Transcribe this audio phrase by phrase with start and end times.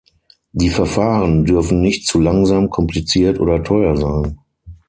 [0.51, 4.39] Die Verfahren dürfen nicht zu langsam, kompliziert oder teuer sein.